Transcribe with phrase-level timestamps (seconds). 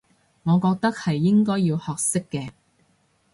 [0.41, 2.49] 我覺得係應該要學識嘅